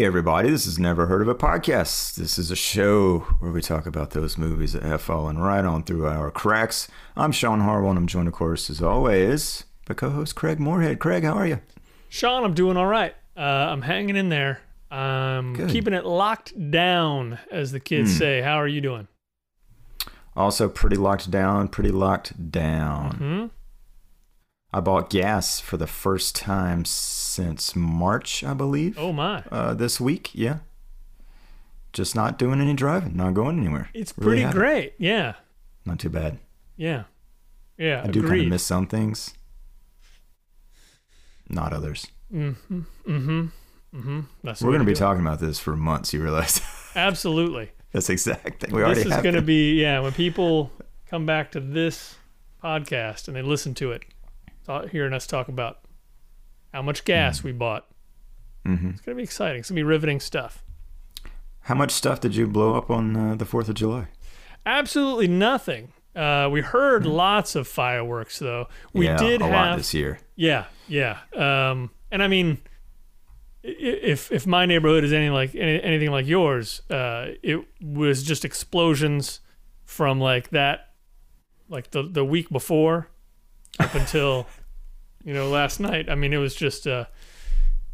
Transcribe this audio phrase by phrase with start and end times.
[0.00, 2.14] Hey, everybody, this is Never Heard of a Podcast.
[2.14, 5.82] This is a show where we talk about those movies that have fallen right on
[5.82, 6.88] through our cracks.
[7.18, 11.00] I'm Sean Harwell, and I'm joined, of course, as always, by co host Craig Moorhead.
[11.00, 11.60] Craig, how are you?
[12.08, 13.14] Sean, I'm doing all right.
[13.36, 14.62] Uh, I'm hanging in there.
[14.90, 15.68] I'm Good.
[15.68, 18.40] keeping it locked down, as the kids say.
[18.40, 19.06] How are you doing?
[20.34, 23.10] Also, pretty locked down, pretty locked down.
[23.16, 23.59] Hmm?
[24.72, 28.96] I bought gas for the first time since March, I believe.
[28.98, 29.42] Oh my!
[29.50, 30.58] Uh, this week, yeah.
[31.92, 33.90] Just not doing any driving, not going anywhere.
[33.94, 34.94] It's Really pretty great.
[34.98, 35.34] Yeah,
[35.84, 36.38] Not too bad.
[36.76, 37.04] yeah,
[37.76, 38.02] yeah.
[38.04, 39.34] I do kind of miss some things,
[41.48, 42.06] not others.
[42.32, 42.80] Mm-hmm.
[43.08, 43.46] Mm-hmm.
[43.96, 44.20] Mm-hmm.
[44.44, 45.00] That's We're going to be do it.
[45.00, 46.12] talking about this for months.
[46.12, 46.60] You realize
[46.94, 47.70] Absolutely.
[47.92, 49.98] that's the exact thing we already This is going to be yeah.
[49.98, 50.70] When people
[51.08, 52.14] come back to this
[52.62, 54.04] podcast and they listen to it,
[54.90, 55.80] hearing us talk about
[56.72, 57.86] how much gas we bought.
[58.66, 58.92] Mhm.
[58.92, 59.60] It's going to be exciting.
[59.60, 60.62] It's going to be riveting stuff.
[61.62, 64.08] How much stuff did you blow up on uh, the Fourth of July?
[64.66, 65.92] Absolutely nothing.
[66.14, 68.68] Uh, we heard lots of fireworks, though.
[68.92, 69.12] We Hmm.
[69.12, 70.18] yeah, did a have, lot this year.
[70.36, 71.18] yeah, yeah.
[71.34, 72.58] Um, and I mean,
[73.62, 78.44] if if my neighborhood is anything like any, anything like yours, uh, it was just
[78.44, 79.40] explosions
[79.84, 80.90] from like that,
[81.68, 83.08] like the the week before,
[83.80, 84.46] up until,
[85.24, 86.08] you know, last night.
[86.08, 87.06] I mean, it was just uh,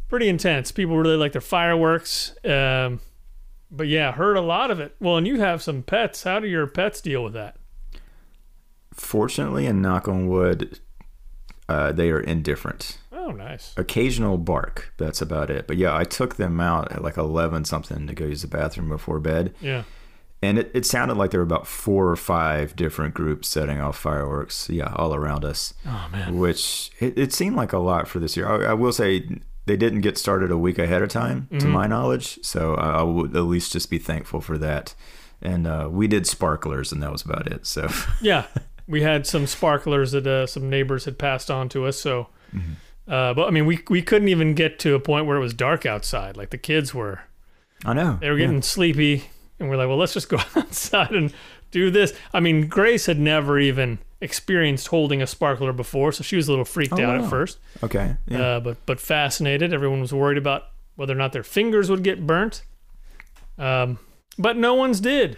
[0.07, 0.71] pretty intense.
[0.71, 2.35] People really like their fireworks.
[2.45, 2.99] Um,
[3.71, 4.95] but yeah, heard a lot of it.
[4.99, 6.23] Well, and you have some pets.
[6.23, 7.57] How do your pets deal with that?
[8.93, 10.79] Fortunately, and knock on wood,
[11.69, 12.97] uh, they are indifferent.
[13.11, 13.73] Oh, nice.
[13.77, 14.93] Occasional bark.
[14.97, 15.67] That's about it.
[15.67, 18.89] But yeah, I took them out at like eleven something to go use the bathroom
[18.89, 19.83] before bed, Yeah.
[20.41, 23.97] And it, it sounded like there were about four or five different groups setting off
[23.97, 24.69] fireworks.
[24.69, 25.73] Yeah, all around us.
[25.85, 26.37] Oh man.
[26.37, 28.47] which it, it seemed like a lot for this year.
[28.47, 29.27] I, I will say
[29.65, 32.39] they didn't get started a week ahead of time, to my knowledge.
[32.41, 34.95] So I, I would at least just be thankful for that.
[35.41, 37.65] And uh, we did sparklers, and that was about it.
[37.65, 37.89] So
[38.21, 38.45] Yeah.
[38.87, 41.99] We had some sparklers that uh, some neighbors had passed on to us.
[41.99, 42.29] So,
[43.07, 45.53] uh, but I mean, we we couldn't even get to a point where it was
[45.53, 46.37] dark outside.
[46.37, 47.19] Like the kids were,
[47.83, 49.25] I know they were getting sleepy,
[49.59, 51.33] and we're like, well, let's just go outside and
[51.71, 52.13] do this.
[52.33, 56.51] I mean, Grace had never even experienced holding a sparkler before, so she was a
[56.51, 57.23] little freaked Oh, out wow.
[57.23, 57.59] at first.
[57.83, 58.15] Okay.
[58.27, 58.39] Yeah.
[58.41, 59.73] uh, but but fascinated.
[59.73, 60.63] Everyone was worried about
[60.95, 62.63] whether or not their fingers would get burnt,
[63.57, 63.99] um,
[64.37, 65.37] but no one's did.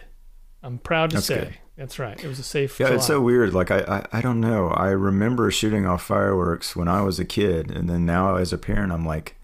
[0.64, 1.58] I'm proud to That's say good.
[1.78, 2.22] that's right.
[2.22, 2.80] It was a safe.
[2.80, 3.54] yeah, it's so weird.
[3.54, 3.80] Like I,
[4.12, 4.70] I, I don't know.
[4.70, 8.58] I remember shooting off fireworks when I was a kid, and then now as a
[8.58, 9.36] parent, I'm like,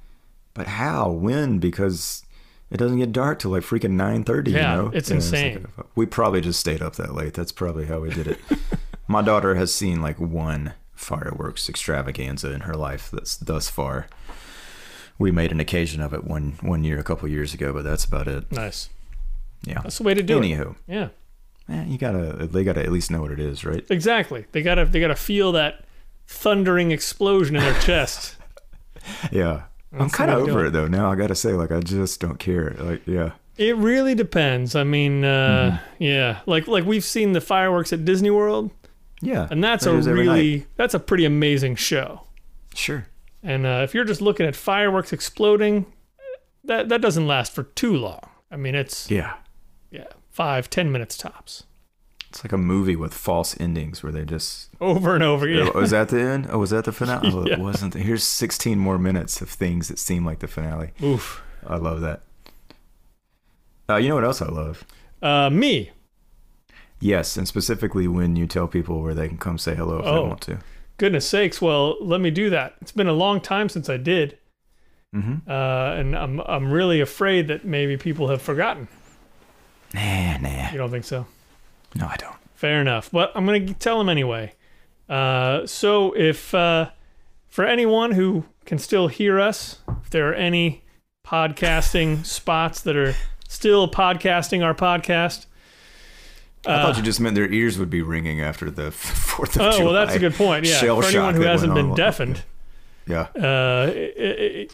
[0.54, 1.10] but how?
[1.12, 1.60] When?
[1.60, 2.25] Because
[2.72, 4.52] it doesn't get dark till like freaking nine thirty.
[4.52, 5.68] Yeah, you know, it's And like, insane.
[5.96, 7.34] we probably just stayed up that late.
[7.34, 8.40] That's probably how we did it.
[9.08, 14.08] My daughter has seen like one fireworks extravaganza in her life that's thus far.
[15.18, 18.04] We made an occasion of it one one year, a couple years ago, but that's
[18.06, 18.52] about it.
[18.52, 18.90] nice.
[19.64, 19.82] Yeah.
[19.82, 20.42] That's the way to do it.
[20.46, 21.10] Anywho, Yeah,
[21.70, 23.86] eh, you gotta they gotta at least know what it is, right?
[23.90, 24.46] exactly.
[24.52, 25.86] They gotta they gotta feel that
[26.28, 28.36] thundering explosion in their chest.
[29.32, 29.64] Yeah.
[30.02, 30.68] I'm kind of way to do over it.
[30.70, 30.88] it though.
[30.88, 32.76] Now I gotta say, like, I just don't care.
[32.80, 34.76] Like, yeah, It really depends.
[34.76, 36.04] I mean, uh, Mm-hmm.
[36.04, 38.72] yeah, like like we've seen the fireworks at Disney World,
[39.22, 39.48] yeah.
[39.52, 42.22] and that's a really that's a pretty amazing show.
[42.74, 43.08] sure.
[43.44, 45.86] And uh, if you're just looking at fireworks exploding,
[46.64, 48.22] that that doesn't last for too long.
[48.52, 49.36] I mean, it's Yeah,
[49.92, 51.64] yeah, five, ten minutes tops,
[52.36, 54.70] it's like a movie with false endings where they just.
[54.82, 55.48] over and over.
[55.48, 56.48] Oh, was that the end?
[56.50, 57.30] Oh, was that the finale?
[57.34, 57.54] Oh, Yeah.
[57.54, 57.94] it wasn't.
[57.94, 60.92] Here's 16 more minutes of things that seem like the finale.
[61.02, 61.42] oof.
[61.66, 62.22] I love that.
[63.90, 64.84] Uh, you know what else I love?
[65.22, 65.92] Uh, me,
[67.00, 70.14] Yes, and specifically when you tell people where they can come say hello if Oh.
[70.24, 70.60] they want to.
[70.98, 71.62] goodness sakes.
[71.62, 72.76] Well, let me do that.
[72.82, 74.38] It's been a long time since I did,
[75.16, 75.50] Mm-hmm.
[75.50, 78.88] uh, and I'm I'm really afraid that maybe people have forgotten.
[79.94, 80.72] Nah, nah.
[80.72, 81.26] You don't think so?
[81.96, 82.36] No, I don't.
[82.56, 83.10] Fair enough.
[83.12, 84.54] But I'm going to tell him anyway.
[85.10, 86.90] Uh, so, if uh,
[87.48, 90.84] for anyone who can still hear us, if there are any
[91.26, 93.14] podcasting spots that are
[93.48, 95.46] still podcasting our podcast,
[96.68, 99.72] I thought you just meant their ears would be ringing after the Fourth of oh
[99.72, 99.84] July.
[99.84, 100.66] well, that's a good point.
[100.66, 102.42] Yeah, Shell for anyone who hasn't been deafened,
[103.06, 103.28] Yeah.
[103.40, 103.92] uh,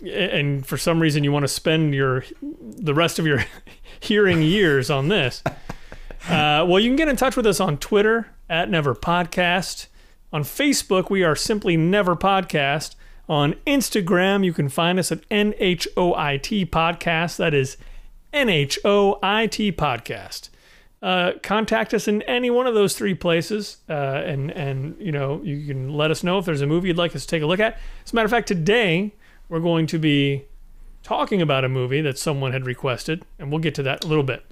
[0.10, 3.44] and for some reason you want to spend your the rest of your
[4.00, 5.44] hearing years on this.
[6.28, 9.88] Uh, well, you can get in touch with us on Twitter at Never Podcast.
[10.32, 12.96] On Facebook, we are simply Never Podcast.
[13.28, 17.38] On Instagram, you can find us at NHOIT Podcast.
[17.38, 17.78] That is
[18.34, 20.50] NHOIT Podcast.
[21.02, 25.42] Uh, contact us in any one of those three places, uh, and and you know
[25.44, 27.48] you can let us know if there's a movie you'd like us to take a
[27.48, 27.80] look at.
[28.06, 29.12] As a matter of fact, today
[29.50, 30.44] we're going to be
[31.02, 34.24] talking about a movie that someone had requested, and we'll get to that a little
[34.24, 34.46] bit.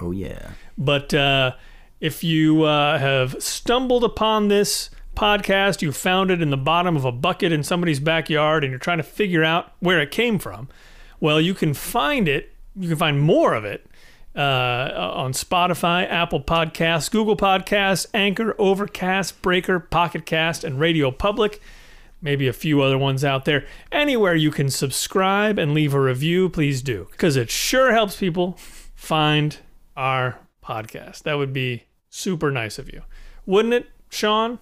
[0.00, 0.50] Oh yeah.
[0.76, 1.52] But uh,
[2.00, 7.04] if you uh, have stumbled upon this podcast, you found it in the bottom of
[7.04, 10.68] a bucket in somebody's backyard, and you're trying to figure out where it came from,
[11.20, 12.52] well, you can find it.
[12.76, 13.86] You can find more of it
[14.34, 21.60] uh, on Spotify, Apple Podcasts, Google Podcasts, Anchor, Overcast, Breaker, Pocket Cast, and Radio Public.
[22.20, 23.66] Maybe a few other ones out there.
[23.92, 28.58] Anywhere you can subscribe and leave a review, please do, because it sure helps people
[28.96, 29.58] find
[29.96, 31.22] our podcast.
[31.24, 33.02] That would be super nice of you,
[33.46, 34.58] wouldn't it, Sean?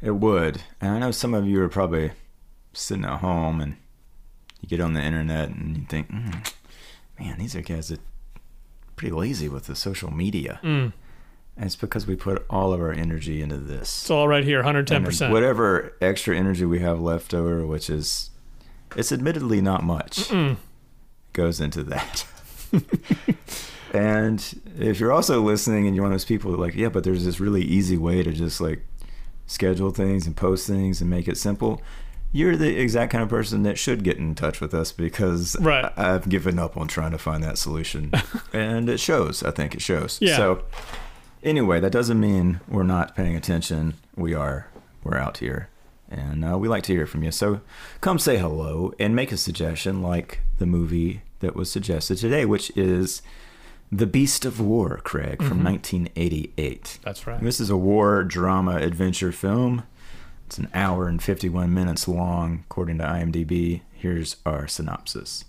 [0.00, 0.62] It would.
[0.80, 2.12] And I know some of you are probably
[2.72, 3.76] sitting at home and
[4.60, 6.52] you get on the internet and you think, mm,
[7.20, 8.02] man, these are guys that are
[8.96, 10.58] pretty lazy with the social media.
[10.62, 10.92] Mm.
[11.56, 13.82] And it's because we put all of our energy into this.
[14.02, 15.20] It's all right here, 110%.
[15.22, 18.30] And whatever extra energy we have left over, which is,
[18.96, 20.56] it's admittedly not much, Mm.
[21.32, 22.24] goes into that.
[23.92, 27.04] and if you're also listening and you're one of those people that like, yeah, but
[27.04, 28.84] there's this really easy way to just like
[29.46, 31.80] schedule things and post things and make it simple.
[32.34, 35.84] You're the exact kind of person that should get in touch with us because Right.
[35.96, 38.10] I- I've given up on trying to find that solution.
[38.54, 39.42] and it shows.
[39.42, 40.18] I think it shows.
[40.22, 40.36] Yeah.
[40.38, 40.62] So,
[41.42, 43.94] anyway, that doesn't mean we're not paying attention.
[44.16, 44.68] We are.
[45.04, 45.68] We're out here.
[46.08, 47.32] And uh, we like to hear from you.
[47.32, 47.60] So
[48.00, 52.70] come say hello and make a suggestion like the movie that was suggested today, which
[52.76, 53.20] is
[53.94, 55.64] The Beast of War, Craig, from mm-hmm.
[55.64, 56.98] 1988.
[57.04, 57.42] That's right.
[57.42, 59.82] This is a war drama adventure film.
[60.46, 63.82] It's an hour and 51 minutes long, according to IMDb.
[63.92, 65.44] Here's our synopsis.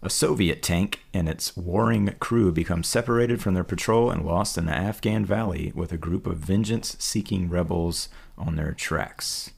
[0.00, 4.64] A Soviet tank and its warring crew become separated from their patrol and lost in
[4.64, 8.08] the Afghan valley with a group of vengeance seeking rebels
[8.38, 9.50] on their tracks.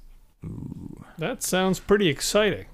[0.44, 1.04] Ooh.
[1.18, 2.66] That sounds pretty exciting.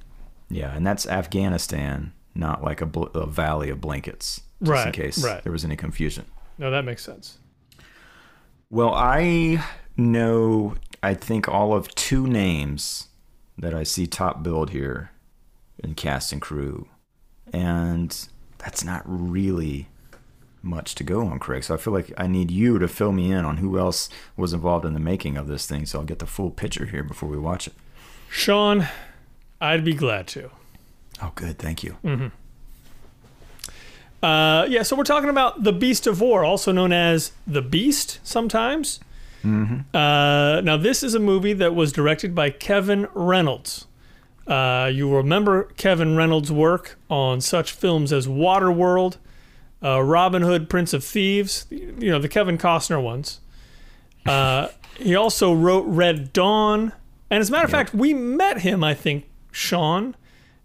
[0.49, 4.93] Yeah, and that's Afghanistan, not like a, bl- a valley of blankets, just in Right,
[4.95, 5.43] case right.
[5.43, 6.25] there was any confusion.
[6.59, 7.39] No, that makes sense.
[8.71, 9.63] Well, I
[9.97, 13.09] know, I think all of two names
[13.59, 15.11] that I see top billed here
[15.83, 16.89] in cast and crew.
[17.53, 18.17] And
[18.59, 19.89] that's not really
[20.63, 21.65] much to go on, Craig.
[21.65, 24.53] So I feel like I need you to fill me in on who else was
[24.53, 27.29] involved in the making of this thing so I'll get the full picture here before
[27.29, 27.75] we watch it.
[28.31, 28.87] Sean,
[29.61, 30.51] I'd be glad to.
[31.21, 31.59] Oh, good.
[31.59, 31.99] Thank you.
[32.05, 32.29] Mm-hmm.
[34.23, 38.21] Uh, yeah, so we're talking about The Beast of War, also known as The Beast
[38.23, 39.01] sometimes.
[39.93, 43.87] Uh, now, this is a movie that was directed by Kevin Reynolds.
[44.47, 49.17] Uh, you remember Kevin Reynolds' work on such films as Waterworld,
[49.83, 53.41] uh, Robin Hood, Prince of Thieves, you know, the Kevin Costner ones.
[54.25, 56.93] Uh, he also wrote Red Dawn.
[57.31, 60.15] And as a matter of fact, we met him, I think, Sean,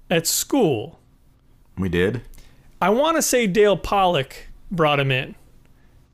[0.10, 1.00] at school.
[1.78, 2.22] We did?
[2.82, 5.36] I want to say Dale Pollock brought him in.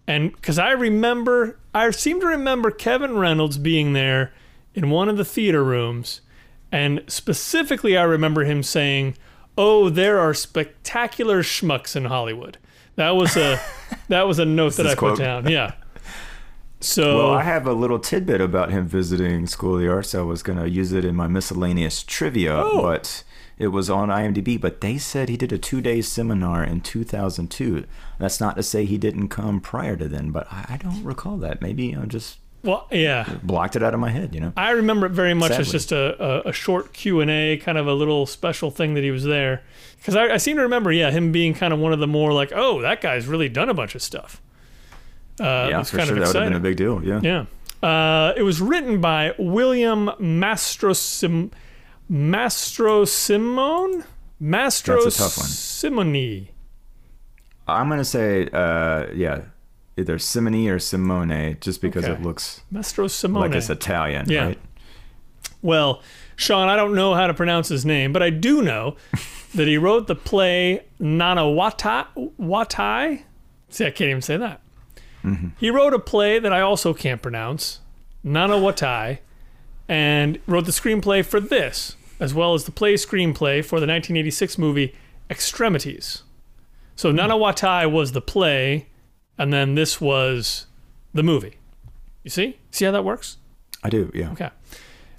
[0.07, 4.33] And because I remember, I seem to remember Kevin Reynolds being there
[4.73, 6.21] in one of the theater rooms.
[6.71, 9.15] And specifically, I remember him saying,
[9.57, 12.57] Oh, there are spectacular schmucks in Hollywood.
[12.95, 13.59] That was a
[14.09, 15.47] that was a note that I put down.
[15.49, 15.73] Yeah.
[16.79, 20.13] So Well, I have a little tidbit about him visiting School of the Arts.
[20.13, 22.81] I was going to use it in my miscellaneous trivia, Oh.
[22.81, 23.23] but
[23.57, 24.59] it was on IMDb.
[24.59, 27.85] But they said he did a two day seminar in 2002.
[28.19, 31.37] That's not to say he didn't come prior to then, but I, I don't recall
[31.37, 31.61] that.
[31.61, 33.27] Maybe I just well, yeah.
[33.43, 34.53] blocked it out of my head, you know?
[34.55, 37.77] I remember it very much as just a, a, a short Q and A, kind
[37.77, 39.63] of a little special thing that he was there.
[39.97, 42.31] Because I, I seem to remember, yeah, him being kind of one of the more
[42.31, 44.41] like, oh, that guy's really done a bunch of stuff.
[45.39, 46.17] Uh, yeah, for kind sure.
[46.17, 47.03] of That would have been a big deal.
[47.03, 47.19] Yeah.
[47.21, 47.45] yeah.
[47.87, 51.51] Uh, it was written by William Mastrosim
[52.11, 54.03] Mastrosimone
[54.39, 55.47] Mastro That's a tough one.
[55.47, 56.47] Simone.
[57.67, 59.43] I'm going to say, uh, yeah,
[59.95, 62.13] either Simone or Simone, just because Okay.
[62.13, 63.41] it looks Mastro Simone.
[63.43, 64.45] like it's Italian, Yeah.
[64.47, 64.59] right?
[65.61, 66.01] Well,
[66.35, 68.97] Sean, I don't know how to pronounce his name, but I do know
[69.55, 72.07] that he wrote the play Nanawata
[72.37, 73.21] Watai.
[73.69, 74.59] See, I can't even say that.
[75.57, 77.79] He wrote a play that I also can't pronounce,
[78.25, 79.19] Nanawatai,
[79.93, 84.57] and wrote the screenplay for this, as well as the play screenplay for the 1986
[84.57, 84.95] movie
[85.29, 86.23] Extremities.
[86.95, 88.87] So Nanawatai was the play,
[89.37, 90.65] and then this was
[91.13, 91.57] the movie.
[92.23, 92.57] You see?
[92.71, 93.37] See how that works?
[93.83, 94.31] I do, yeah.
[94.31, 94.49] Okay.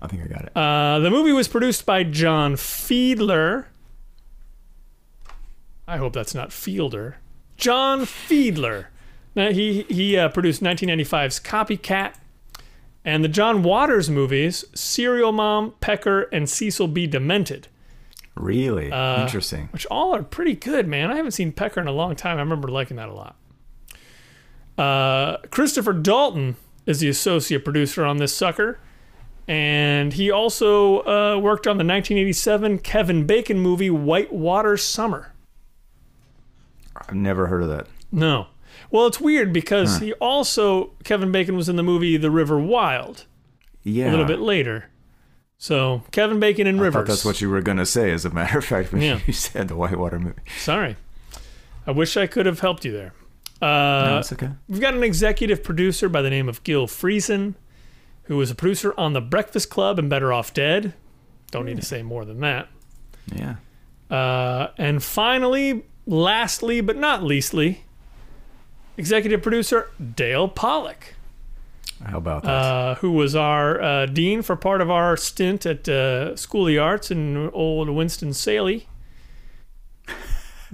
[0.02, 0.57] I think I got it.
[0.57, 3.66] Uh, the movie was produced by John Fiedler.
[5.87, 7.19] I hope that's not Fielder.
[7.57, 8.87] John Fiedler.
[9.37, 12.14] Now he he uh, produced 1995's Copycat
[13.04, 17.06] and the John Waters movies Serial Mom, Pecker, and Cecil B.
[17.06, 17.68] Demented.
[18.34, 19.68] Really Uh, interesting.
[19.73, 21.11] which all are pretty good, man.
[21.11, 22.38] I haven't seen Pecker in a long time.
[22.38, 23.37] I remember liking that a lot.
[24.76, 26.56] Uh, Christopher Dalton
[26.87, 28.78] is the associate producer on this sucker.
[29.46, 35.32] And he also uh, worked on the 1987 Kevin Bacon movie Whitewater Summer.
[36.96, 37.87] I've never heard of that.
[38.11, 38.46] No.
[38.90, 43.26] Well, it's weird because he also, Kevin Bacon was in the movie The River Wild
[43.83, 44.87] Yeah, a little bit later.
[45.59, 47.09] So, Kevin Bacon and I Rivers.
[47.09, 48.11] that's what you were gonna say.
[48.11, 49.21] As a matter of fact, when Yeah.
[49.26, 50.40] you said the Whitewater movie.
[50.59, 50.97] Sorry.
[51.87, 53.12] I wish I could have helped you there.
[53.62, 54.50] Uh, no, it's okay.
[54.69, 57.54] We've got an executive producer by the name of Gil Friesen,
[58.25, 60.93] who was a producer on The Breakfast Club and Better Off Dead.
[61.50, 62.69] Don't need to say more than that.
[63.33, 63.57] Yeah.
[64.11, 67.85] Uh, and finally, lastly but not leastly,
[68.96, 71.14] executive producer Dale Pollock,
[72.04, 72.50] How about that?
[72.50, 76.68] uh, who was our uh, dean for part of our stint at uh, School of
[76.68, 78.82] the Arts in old Winston-Salem.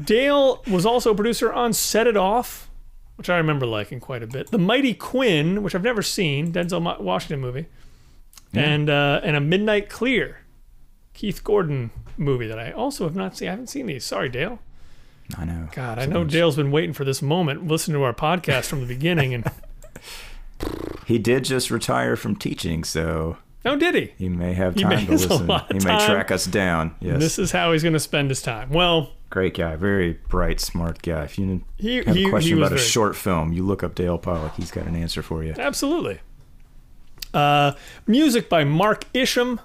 [0.03, 2.71] Dale was also a producer on Set It Off,
[3.17, 4.51] which I remember liking quite a bit.
[4.51, 7.67] The Mighty Quinn, which I've never seen, Denzel Washington movie,
[8.53, 8.63] Yeah.
[8.63, 10.39] and uh, and a Midnight Clear,
[11.13, 13.49] Keith Gordon movie that I also have not seen.
[13.49, 14.05] I haven't seen these.
[14.05, 14.59] Sorry, Dale.
[15.39, 15.69] I know.
[15.73, 16.33] God, I know much.
[16.33, 19.45] Dale's been waiting for this moment, listening to our podcast from the beginning, and
[21.07, 24.13] He did just retire from teaching, so oh, did he?
[24.19, 25.47] he may have time may- to has a listen.
[25.47, 26.11] lot of He may time.
[26.11, 26.95] track us down.
[27.01, 27.19] Yes.
[27.21, 28.71] This is how he's going to spend his time.
[28.71, 29.77] Well, Great guy.
[29.77, 31.23] Very bright, smart guy.
[31.25, 33.63] If you he have he, a question he was about a very, short film, you
[33.65, 34.55] look up Dale Pollock.
[34.57, 35.55] He's got an answer for you.
[35.57, 36.19] Absolutely.
[37.33, 37.73] Uh,
[38.09, 39.61] music by Mark Isham,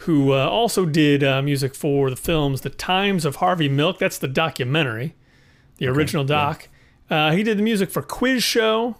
[0.00, 3.98] who uh, also did uh, music for the films The Times of Harvey Milk.
[3.98, 5.14] That's the documentary,
[5.78, 6.68] the original doc.
[7.08, 8.96] Uh, he did the music for Quiz Show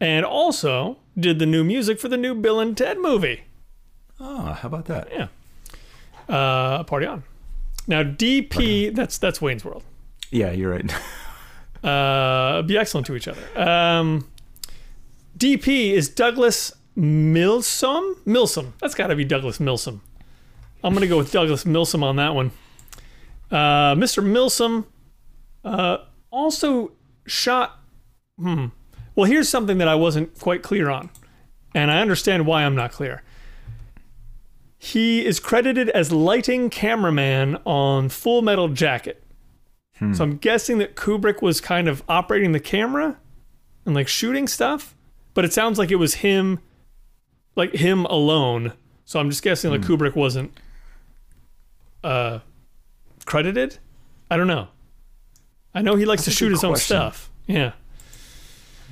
[0.00, 3.44] and also did the new music for the new Bill and Ted movie.
[4.20, 5.08] Oh, how about that?
[5.10, 5.28] Yeah.
[6.28, 7.22] Uh, party on.
[7.86, 9.84] Now, DP, that's that's Wayne's World.
[10.30, 10.92] Yeah, you're right.
[11.84, 13.42] uh, be excellent to each other.
[13.54, 14.28] Um,
[15.38, 18.16] DP is Douglas Milsome.
[18.26, 18.72] Milsome.
[18.80, 20.00] That's got to be Douglas Milsome.
[20.86, 22.52] I'm gonna go with Douglas Milsome on that one.
[23.50, 24.24] Uh, Mr.
[24.24, 24.84] Milsome
[25.64, 25.98] uh,
[26.30, 26.92] also
[27.26, 27.80] shot.
[28.38, 28.66] Hmm.
[29.16, 31.10] Well, here's something that I wasn't quite clear on,
[31.74, 33.22] and I understand why I'm not clear.
[34.78, 39.22] He is credited as lighting cameraman on Full Metal Jacket.
[40.12, 43.16] So I'm guessing that Kubrick was kind of operating the camera
[43.86, 44.94] and like shooting stuff,
[45.32, 46.60] but it sounds like it was him,
[47.54, 48.74] like him alone.
[49.06, 50.52] So I'm just guessing like Kubrick wasn't
[52.06, 52.40] uh,
[53.24, 53.78] credited.
[54.30, 54.68] I don't know.
[55.74, 57.30] I know he likes That's to shoot his own stuff.
[57.46, 57.72] Yeah.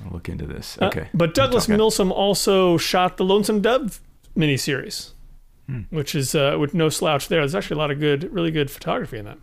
[0.05, 0.77] I'll look into this.
[0.81, 1.09] Uh, Okay.
[1.15, 1.67] but Douglas.
[1.67, 4.01] Milsome also shot the Lonesome Dove
[4.37, 5.13] miniseries,
[5.69, 5.83] Hmm.
[5.91, 7.41] which is uh, with no slouch there.
[7.41, 9.39] There's actually a lot of good, really good photography in that.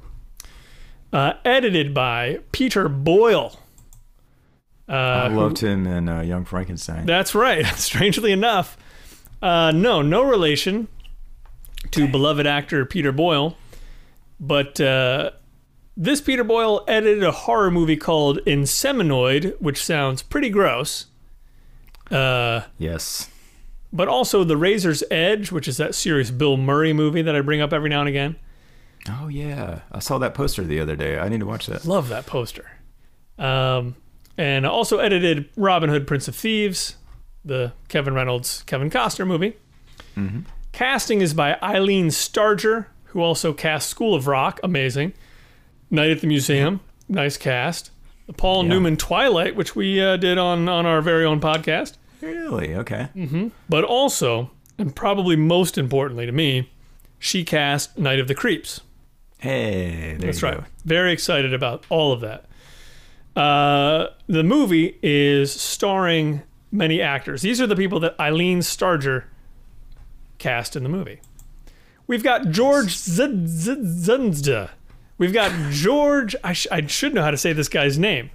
[1.12, 3.60] Uh, edited by Peter Boyle.
[4.88, 7.06] Uh, I who- loved him in uh, Young Frankenstein.
[7.06, 7.66] that's right.
[7.78, 8.78] Strangely enough,
[9.42, 10.88] uh, no, no relation
[11.92, 13.58] to beloved actor Peter Boyle,
[14.42, 15.32] but uh,
[15.96, 21.06] this Peter Boyle edited a horror movie called Inseminoid, which sounds pretty gross.
[22.10, 23.30] Uh, yes.
[23.94, 27.62] but also The Razor's Edge, which is that serious Bill Murray movie that I bring
[27.62, 28.36] up every now and again.
[29.10, 31.18] Oh yeah, I saw that poster the other day.
[31.18, 31.86] I need to watch that.
[31.86, 32.70] Love that poster.
[33.40, 33.96] Um,
[34.38, 36.98] and also edited Robin Hood, Prince of Thieves,
[37.46, 39.56] the Kevin Reynolds, Kevin Costner movie.
[40.18, 40.42] Mm-hmm.
[40.74, 45.14] Casting is by Ilene Starger, who also cast School of Rock, amazing.
[45.90, 47.92] Night at the Museum, nice cast.
[48.28, 48.70] The Paul Yeah.
[48.70, 51.94] Newman Twilight, which we uh, did on on our very own podcast.
[52.22, 52.74] Really?
[52.76, 53.10] Okay.
[53.68, 56.70] But also, and probably most importantly to me,
[57.20, 58.82] she cast Night of the Creeps.
[59.40, 60.58] Hey, there That's right.
[60.60, 60.66] go.
[60.86, 62.46] Very excited about all of that.
[63.36, 67.42] Uh, the movie is starring many actors.
[67.42, 69.24] These are the people that Ilene Starger
[70.38, 71.20] cast in the movie.
[72.08, 74.70] We've got George Z- Z- Zunzda.
[75.18, 76.36] We've got George.
[76.44, 78.30] I, sh- I should know how to say this guy's name.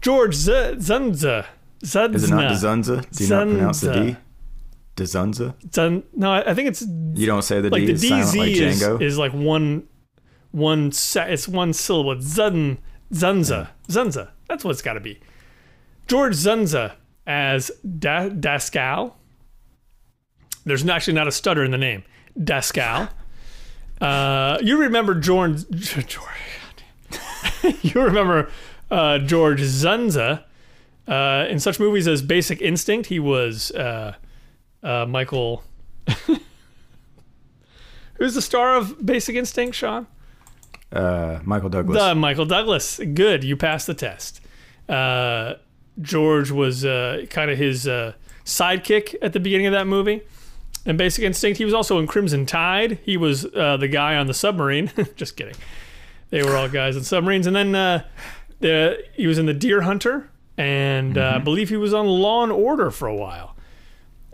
[0.00, 1.46] George Z- Zunza.
[1.84, 2.14] Zunzna.
[2.14, 3.10] Is it not Dezunza?
[3.16, 3.98] Do you not pronounce the D?
[4.00, 4.16] Zunza.
[4.96, 5.54] Dezunza?
[5.70, 7.92] Zun- no, I think it's You don't say the like D.
[7.94, 9.00] the DZ like is, Django.
[9.00, 9.86] is like one
[10.50, 12.16] one it's one syllable.
[12.16, 12.78] Zun
[13.12, 13.68] Zunza.
[13.88, 14.30] Zunza.
[14.48, 15.18] That's what it's got to be.
[16.08, 16.92] George Dzundza
[17.26, 19.14] as da- Dascal.
[20.64, 22.04] There's actually not a stutter in the name.
[22.38, 23.10] Dascal.
[24.00, 26.08] Uh, you remember George George
[27.82, 28.50] You remember
[28.90, 30.44] uh, George Dzundza
[31.06, 33.08] uh, in such movies as Basic Instinct.
[33.08, 34.14] He was uh,
[34.82, 35.62] uh, Michael
[38.14, 40.06] Who's the star of Basic Instinct, Sean?
[40.92, 42.00] Uh, Michael Douglas.
[42.00, 43.00] The Michael Douglas.
[43.14, 43.42] Good.
[43.42, 44.40] You passed the test.
[44.88, 45.54] Uh,
[46.00, 48.12] George was uh, kind of his uh,
[48.44, 50.22] sidekick at the beginning of that movie.
[50.84, 51.58] And Basic Instinct.
[51.58, 52.98] He was also in Crimson Tide.
[53.02, 54.90] He was uh, the guy on the submarine.
[55.16, 55.54] Just kidding.
[56.30, 57.46] They were all guys in submarines.
[57.46, 58.04] And then uh,
[58.60, 60.30] the, he was in The Deer Hunter.
[60.58, 63.56] And uh, I believe he was on Law and Order for a while.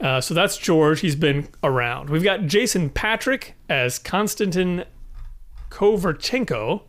[0.00, 1.00] Uh, so that's George.
[1.00, 2.08] He's been around.
[2.08, 4.84] We've got Jason Patric as Konstantin
[5.70, 6.82] Kovarchenko.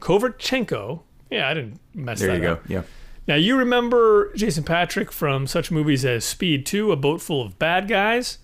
[0.00, 1.02] Kovarchenko.
[1.30, 2.64] Yeah, I didn't mess there that up.
[2.64, 2.86] There you go.
[2.86, 2.94] Yeah.
[3.26, 7.58] Now you remember Jason Patric from such movies as Speed 2, A Boat Full of
[7.58, 8.38] Bad Guys.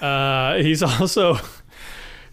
[0.00, 1.38] Uh, he's also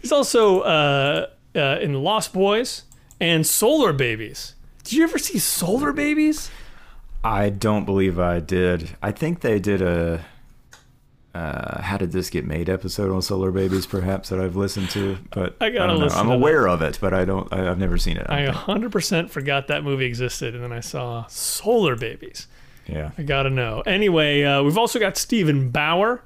[0.00, 2.82] he's also uh, uh, in Lost Boys
[3.20, 4.54] and Solar Babies.
[4.84, 6.50] Did you ever see Solar Babies?
[7.24, 8.90] I don't believe I did.
[9.02, 10.24] I think they did a
[11.34, 15.18] uh, "How did this get made?" episode on Solar Babies, perhaps that I've listened to,
[15.30, 16.00] but I gotta know.
[16.00, 17.50] listen I'm aware of it, but I don't.
[17.52, 18.26] I, I've never seen it.
[18.28, 22.48] I I 100% forgot that movie existed, and then I saw Solar Babies.
[22.86, 23.12] yeah.
[23.16, 23.82] I gotta know.
[23.86, 26.22] Anyway, uh, we've also got Steven Bauer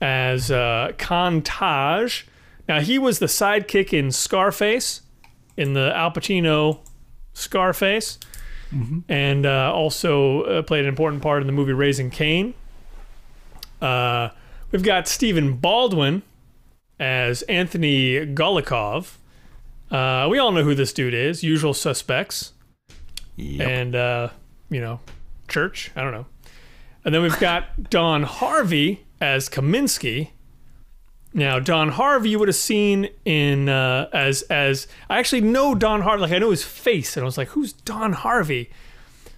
[0.00, 2.24] as uh, Khan Taj.
[2.68, 5.02] Now he was the sidekick in Scarface,
[5.56, 6.80] in the Al Pacino
[7.32, 8.18] Scarface,
[9.08, 12.54] and uh, also uh, played an important part in the movie Raising Cain.
[13.80, 14.30] Uh,
[14.72, 16.22] we've got Stephen Baldwin
[16.98, 19.14] as Anthony Golikov.
[19.90, 21.42] Uh, we all know who this dude is.
[21.42, 22.52] Usual Suspects
[23.36, 23.68] Yep.
[23.68, 24.28] and uh,
[24.70, 25.00] you know,
[25.46, 25.90] Church.
[25.94, 26.26] I don't know.
[27.04, 30.30] And then we've got Don Harvey as Kaminsky.
[31.32, 36.02] Now, Don Harvey you would have seen in uh, as as I actually know Don
[36.02, 36.22] Harvey.
[36.22, 38.70] Like I know his face, and I was like, "Who's Don Harvey?"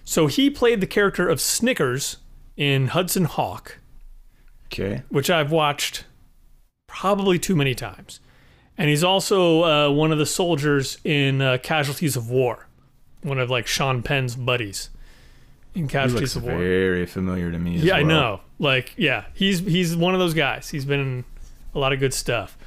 [0.05, 2.17] So he played the character of Snickers
[2.57, 3.77] in Hudson Hawk,
[4.67, 5.03] okay.
[5.09, 6.05] which I've watched
[6.87, 8.19] probably too many times.
[8.77, 12.67] And he's also uh, one of the soldiers in uh, Casualties of War,
[13.21, 14.89] one of like Sean Penn's buddies
[15.79, 16.57] in He Casualties looks War.
[16.57, 17.77] very familiar to me.
[17.77, 18.41] As Yeah, I know.
[18.59, 20.69] Like, yeah, he's he's one of those guys.
[20.69, 21.25] He's been in
[21.73, 22.57] a lot of good stuff.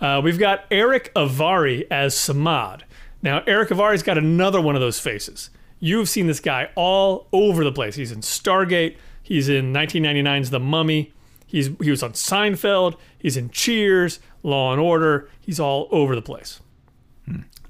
[0.00, 2.82] Uh, we've got Erick Avari as Samad.
[3.22, 5.50] Now, Erick Avari's got another one of those faces.
[5.78, 7.94] You've seen this guy all over the place.
[7.94, 8.96] He's in Stargate.
[9.22, 11.12] He's in 1999's The Mummy.
[11.46, 12.96] He's he was on Seinfeld.
[13.18, 15.28] He's in Cheers, Law and Order.
[15.40, 16.60] He's all over the place.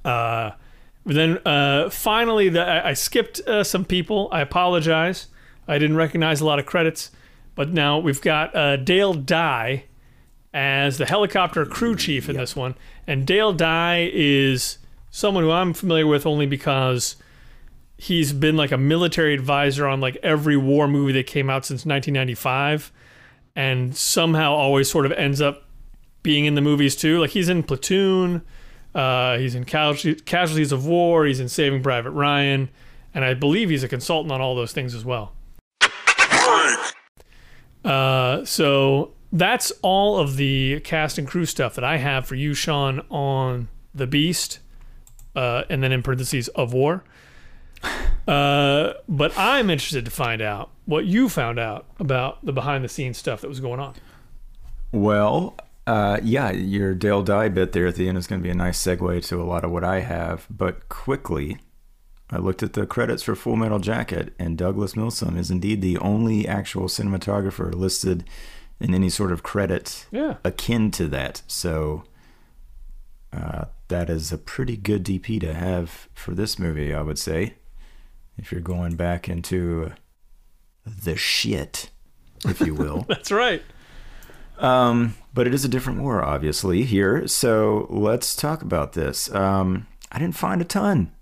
[0.05, 0.53] Uh,
[1.05, 4.29] but then uh, finally, the, I, I skipped uh, some people.
[4.31, 5.27] I apologize.
[5.67, 7.11] I didn't recognize a lot of credits.
[7.55, 9.85] But now we've got uh, Dale Dye
[10.55, 12.75] as the helicopter crew chief in this one.
[13.07, 14.79] And Dale Dye is
[15.11, 17.17] someone who I'm familiar with only because
[17.99, 21.87] he's been like a military advisor on like every war movie that came out since
[21.87, 22.91] 1995
[23.55, 25.69] and somehow always sort of ends up
[26.23, 27.21] being in the movies too.
[27.21, 28.43] Like he's in Platoon,
[28.94, 32.68] uh, he's in Casualties, of War, he's in Saving Private Ryan,
[33.14, 35.33] and I believe he's a consultant on all those things as well.
[37.85, 42.55] Uh, so that's all of the cast and crew stuff that I have for you,
[42.55, 44.61] Sean, on The Beast,
[45.35, 47.02] uh, and then in parentheses of War.
[48.28, 52.88] Uh, but I'm interested to find out what you found out about the behind the
[52.88, 53.94] scenes stuff that was going on.
[54.92, 58.51] Well, uh, yeah, your Dale Dye bit there at the end is going to be
[58.51, 60.47] a nice segue to a lot of what I have.
[60.51, 61.59] But quickly,
[62.31, 65.99] I looked at the credits for Full Metal Jacket, and Douglas Milsome is indeed the
[65.99, 68.25] only actual cinematographer listed
[68.81, 70.37] in any sort of credit Yeah.
[70.45, 71.42] akin to that.
[71.47, 72.05] So
[73.33, 77.55] uh, that is a pretty good DP to have for this movie, I would say.
[78.38, 79.92] If you're going back into
[80.87, 81.90] the shit,
[82.47, 83.03] if you will.
[83.09, 83.62] That's right.
[84.62, 87.27] Um, but it is a different war, obviously, here.
[87.27, 89.33] So let's talk about this.
[89.35, 91.12] Um, I didn't find a ton.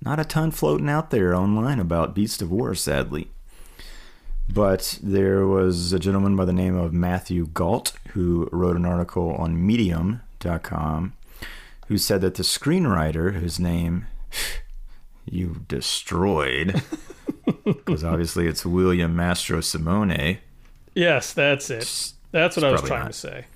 [0.00, 3.28] Not a ton floating out there online about Beast of War, sadly.
[4.48, 9.32] But there was a gentleman by the name of Matthew Gault who wrote an article
[9.32, 11.14] on Medium.com
[11.88, 14.06] who said that the screenwriter, whose name
[15.24, 16.82] you destroyed,
[17.64, 20.38] because obviously it's William Mastro Simone.
[20.94, 22.12] Yes, that's it.
[22.36, 23.12] That's what I was trying not.
[23.12, 23.46] to say.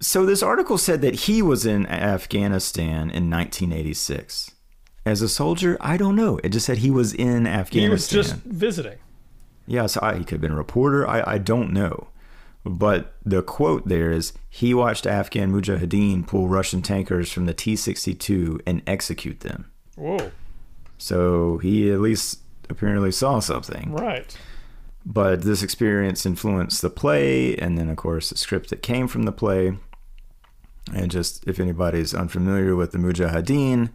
[0.00, 4.50] So this article said that he was in Afghanistan in 1986.
[5.04, 6.40] As a soldier, I don't know.
[6.42, 7.82] It just said he was in Afghanistan.
[7.82, 8.98] He was just visiting.
[9.66, 11.06] yeah, so I, he could have been a reporter.
[11.06, 12.08] I, I don't know.
[12.64, 17.76] But the quote there is he watched Afghan mujahideen pull Russian tankers from the T
[17.76, 19.70] 62 and execute them.
[19.96, 20.30] Whoa.
[20.96, 22.38] So he at least
[22.70, 23.92] apparently saw something.
[23.92, 24.34] Right.
[25.04, 29.24] But this experience influenced the play, and then, of course, the script that came from
[29.24, 29.76] the play.
[30.94, 33.90] And just if anybody's unfamiliar with the Mujahideen,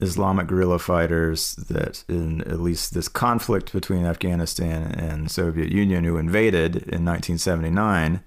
[0.00, 6.18] Islamic guerrilla fighters that in at least this conflict between Afghanistan and Soviet Union, who
[6.18, 8.22] invaded in 1979,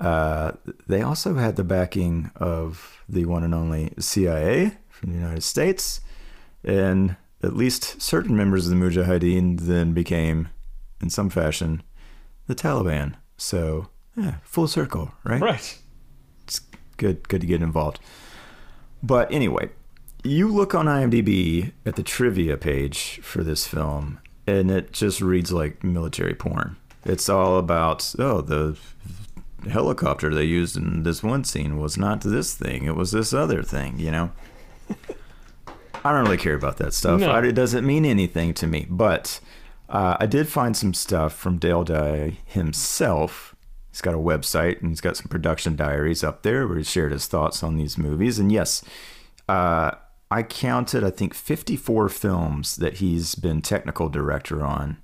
[0.00, 0.52] uh,
[0.86, 6.00] they also had the backing of the one and only CIA from the United States,
[6.64, 10.48] and at least certain members of the Mujahideen then became,
[11.04, 11.82] in some fashion,
[12.46, 13.14] the Taliban.
[13.36, 15.40] So, yeah, full circle, right?
[15.40, 15.78] Right.
[16.42, 16.60] It's
[16.96, 18.00] good, good to get involved.
[19.02, 19.68] But anyway,
[20.24, 25.52] you look on IMDb at the trivia page for this film, and it just reads
[25.52, 26.76] like military porn.
[27.04, 28.78] It's all about oh the
[29.68, 33.62] helicopter they used in this one scene was not this thing; it was this other
[33.62, 33.98] thing.
[33.98, 34.32] You know.
[36.06, 37.20] I don't really care about that stuff.
[37.20, 37.30] No.
[37.30, 38.86] I, it doesn't mean anything to me.
[38.90, 39.40] But
[39.94, 43.54] uh, I did find some stuff from Dale Dye himself.
[43.92, 47.12] He's got a website and he's got some production diaries up there where he shared
[47.12, 48.40] his thoughts on these movies.
[48.40, 48.84] And yes,
[49.48, 49.92] uh,
[50.32, 54.96] I counted, I think, 54 films that he's been technical director on,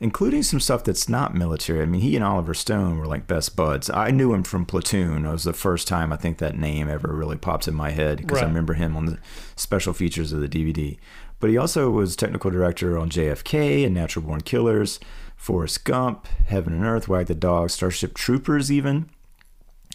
[0.00, 1.82] including some stuff that's not military.
[1.82, 3.88] I mean, he and Oliver Stone were like best buds.
[3.88, 5.26] I knew him from Platoon.
[5.26, 8.18] It was the first time I think that name ever really popped in my head
[8.18, 9.18] because I remember him on the
[9.54, 10.98] special features of the DVD.
[11.44, 14.98] But he also was technical director on JFK and Natural Born Killers,
[15.36, 19.10] Forrest Gump, Heaven and Earth, Wag the Dog, Starship Troopers, even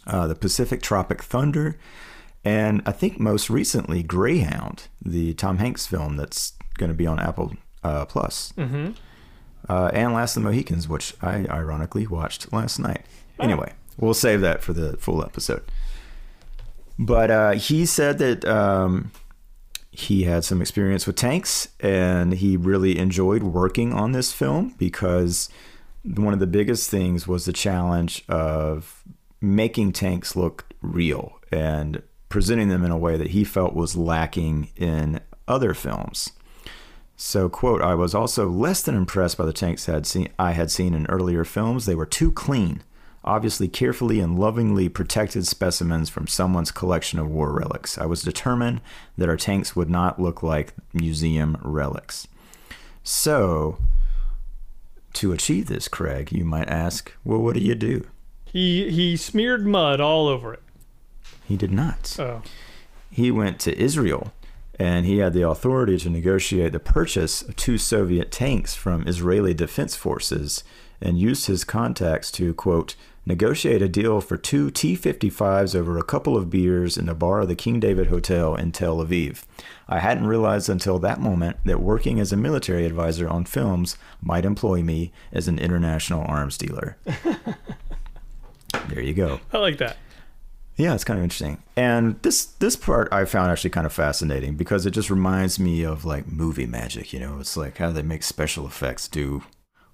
[0.06, 1.76] uh, the Pacific Tropic Thunder,
[2.46, 7.20] and I think most recently Greyhound, the Tom Hanks film that's going to be on
[7.20, 8.92] Apple uh, Plus, Mm-hmm.
[9.68, 13.08] uh, and Last of the Mohicans, which I ironically watched last night.
[13.40, 15.64] Anyway, we'll save that for the full episode.
[17.00, 19.12] But uh, he said that um,
[20.00, 25.50] he had some experience with tanks and he really enjoyed working on this film because
[26.04, 29.04] one of the biggest things was the challenge of
[29.42, 34.70] making tanks look real and presenting them in a way that he felt was lacking
[34.76, 36.32] in other films.
[37.16, 40.52] So, quote, I was also less than impressed by the tanks I had seen, I
[40.52, 41.86] had seen in earlier films.
[41.86, 42.82] They were too clean,
[43.24, 47.98] obviously carefully and lovingly protected specimens from someone's collection of war relics.
[47.98, 48.82] I was determined
[49.18, 52.28] that our tanks would not look like museum relics.
[53.04, 53.80] So,
[55.14, 58.08] to achieve this, Craig, you might ask, well, what do you do?
[58.46, 60.64] He he smeared mud all over it.
[61.46, 62.16] He did not.
[62.20, 62.42] Oh.
[63.12, 64.34] he went to Israel
[64.80, 69.54] and he had the authority to negotiate the purchase of two Soviet tanks from Israeli
[69.54, 70.64] defense forces
[71.02, 76.04] and used his contacts to, quote, negotiate a deal for two T 55s over a
[76.04, 79.44] couple of beers in the bar of the King David Hotel in Tel Aviv.
[79.88, 84.46] I hadn't realized until that moment that working as a military advisor on films might
[84.46, 86.98] employ me as an international arms dealer.
[88.90, 89.40] there you go.
[89.52, 89.98] I like that.
[90.76, 91.62] Yeah, it's kind of interesting.
[91.76, 95.84] And this this part I found actually kind of fascinating because it just reminds me
[95.84, 97.38] of like movie magic, you know.
[97.40, 99.44] It's like how they make special effects do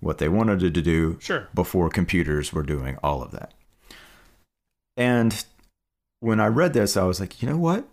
[0.06, 1.48] what they wanted to do Sure.
[1.54, 3.54] before computers were doing all of that.
[4.96, 5.44] And
[6.20, 7.88] when I read this, I was like, you know what?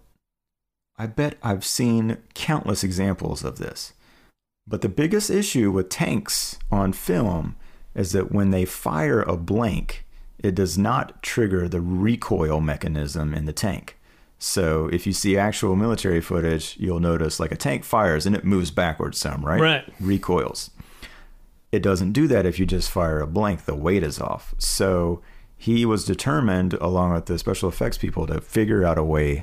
[0.97, 3.95] I bet I've seen countless examples of this.
[4.67, 7.57] But the biggest issue with tanks on film
[7.95, 10.05] is that when they fire a blank,
[10.39, 13.99] it does not trigger the recoil mechanism in the tank.
[14.39, 18.45] So if you see actual military footage, you'll notice like a tank fires and it
[18.45, 19.61] moves backwards some, right?
[19.61, 19.85] Right.
[20.01, 20.71] Recoils.
[21.73, 24.55] It doesn't do that if you just fire a blank, the weight is off.
[24.59, 25.23] So
[25.57, 29.43] he was determined, along with the special effects people, to figure out a way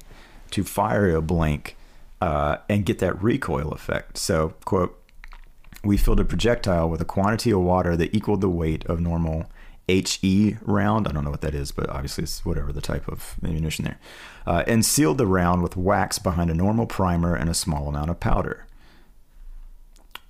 [0.52, 1.76] to fire a blank
[2.22, 4.18] uh, and get that recoil effect.
[4.18, 4.96] So, quote,
[5.84, 9.50] we filled a projectile with a quantity of water that equaled the weight of normal
[9.88, 11.08] HE round.
[11.08, 14.00] I don't know what that is, but obviously it's whatever the type of ammunition there.
[14.46, 18.10] Uh, and sealed the round with wax behind a normal primer and a small amount
[18.10, 18.68] of powder.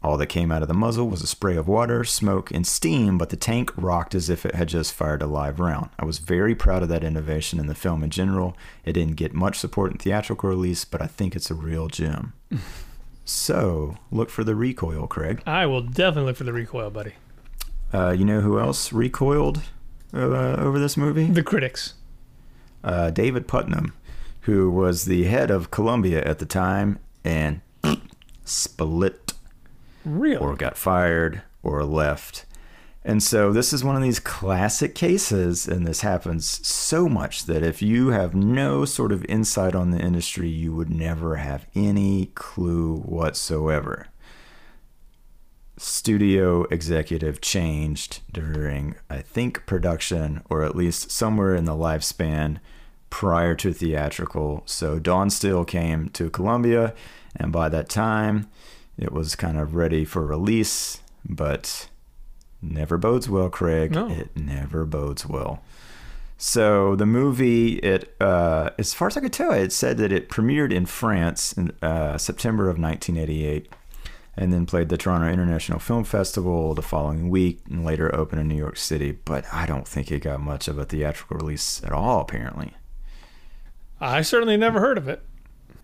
[0.02, 3.18] All that came out of the muzzle was a spray of water, smoke, and steam,
[3.18, 5.90] but the tank rocked as if it had just fired a live round.
[6.00, 8.56] I was very proud of that innovation in the film in general.
[8.86, 12.32] It didn't get much support in theatrical release, but I think it's a real gem.
[13.26, 15.44] so, look for the recoil, Craig.
[15.46, 17.16] I will definitely look for the recoil, buddy.
[17.94, 19.64] Uh, you know who else recoiled
[20.14, 21.26] uh, over this movie?
[21.26, 21.96] The critics.
[22.86, 23.92] Uh, David Puttnam,
[24.42, 27.60] who was the head of Columbia at the time and
[28.46, 29.29] split
[30.06, 30.38] Really?
[30.38, 32.46] or got fired or left.
[33.04, 37.64] And so this is one of these classic cases, and this happens so much that
[37.64, 42.28] if you have no sort of insight on the industry, you would never have any
[42.36, 44.08] clue whatsoever.
[45.78, 52.58] Studio executive changed during, I think, production, or at least somewhere in the lifespan
[53.10, 54.64] prior to theatrical.
[54.66, 56.94] So Dawn Steel came to Columbia,
[57.34, 58.50] and by that time,
[59.00, 61.90] it was kind of ready for release, but
[62.62, 63.92] never bodes well, Craig.
[63.92, 64.10] No.
[64.10, 65.64] It never bodes well.
[66.38, 70.30] So the movie, it uh, as far as I could tell, it said that it
[70.30, 73.68] premiered in France in uh, September of 1988,
[74.38, 78.48] and then played the Toronto International Film Festival the following week, and later opened in
[78.48, 79.12] New York City.
[79.12, 82.22] But I don't think it got much of a theatrical release at all.
[82.22, 82.74] Apparently,
[84.00, 85.22] I certainly never heard of it.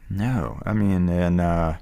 [0.09, 0.61] no.
[0.65, 1.73] I mean, and uh,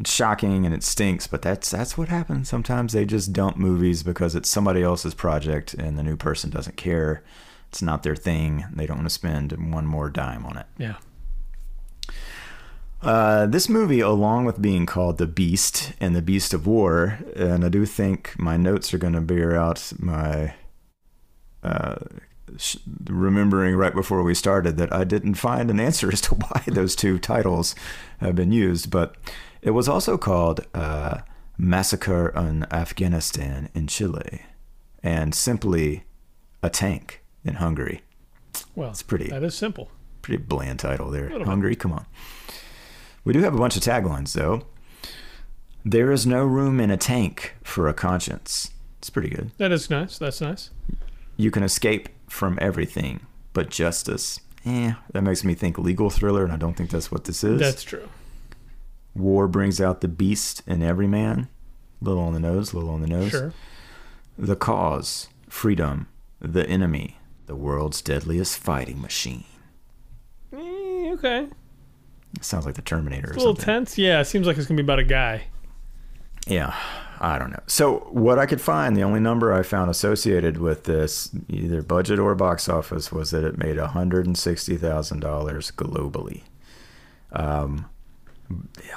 [0.00, 2.48] it's shocking and it stinks, but that's that's what happens.
[2.48, 6.78] Sometimes they just dump movies because it's somebody else's project, and the new person doesn't
[6.78, 7.22] care.
[7.68, 8.64] It's not their thing.
[8.72, 10.66] They don't want to spend one more dime on it.
[10.78, 10.96] Yeah.
[13.02, 17.64] Uh, this movie, along with being called The Beast and The Beast of War, and
[17.64, 20.54] I do think my notes are going to bear out my
[21.62, 21.96] uh,
[22.56, 22.76] sh-
[23.08, 26.96] remembering right before we started that I didn't find an answer as to why those
[26.96, 27.74] two titles
[28.18, 29.14] have been used, but
[29.62, 31.18] it was also called uh,
[31.58, 34.42] Massacre in Afghanistan in Chile
[35.02, 36.04] and simply
[36.62, 38.02] A Tank in Hungary.
[38.74, 39.90] Well, It's pretty That is simple.
[40.22, 41.28] pretty bland title there.
[41.44, 41.80] Hungary, bit.
[41.80, 42.06] Come on.
[43.24, 44.62] We do have a bunch of taglines though.
[45.84, 48.70] There is no room in a tank for a conscience.
[48.98, 49.50] It's pretty good.
[49.56, 50.18] That is nice.
[50.18, 50.70] That's nice.
[51.36, 53.20] You can escape from everything,
[53.54, 54.40] but justice.
[54.66, 57.58] Eh, that makes me think legal thriller, and I don't think that's what this is.
[57.58, 58.06] That's true.
[59.14, 61.48] War brings out the beast in every man.
[62.00, 63.30] Little on the nose, little on the nose.
[63.30, 63.52] Sure.
[64.38, 66.08] The cause, freedom,
[66.40, 69.44] the enemy, the world's deadliest fighting machine.
[70.52, 71.48] Eh, okay.
[72.40, 73.98] Sounds like the Terminator It's a little tense.
[73.98, 75.42] Yeah, it seems like it's gonna be about a guy.
[76.46, 76.74] Yeah,
[77.20, 77.62] I don't know.
[77.66, 82.18] So what I could find, the only number I found associated with this, either budget
[82.18, 86.42] or box office, was that it made hundred and sixty thousand dollars globally.
[87.32, 87.89] Um,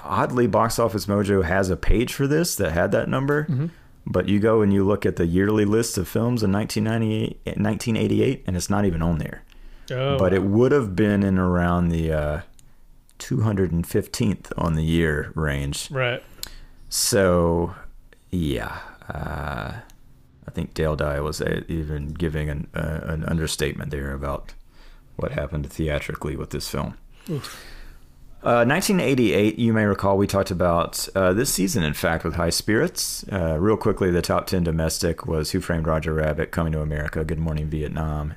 [0.03, 3.69] oddly, Box Office Mojo has a page for this that had that number, Mhm.
[4.05, 8.43] but you go and you look at the yearly list of films in 1998, 1988,
[8.47, 9.43] and it's not even on there.
[9.91, 12.41] Oh, but it would have been in around the uh,
[13.19, 15.89] 215th on the year range.
[15.91, 16.23] right.
[16.89, 17.73] So,
[18.29, 18.77] yeah,
[19.09, 19.71] uh,
[20.47, 24.53] I think Dale Dye was even giving an, uh, an understatement there about
[25.15, 26.95] what happened theatrically with this film.
[27.29, 27.59] Oof.
[28.43, 32.49] Uh, 1988, you may recall we talked about uh, this season, in fact, with High
[32.49, 33.23] Spirits.
[33.31, 37.23] Uh, real quickly, the top 10 domestic was Who Framed Roger Rabbit, Coming to America,
[37.23, 38.33] Good Morning Vietnam,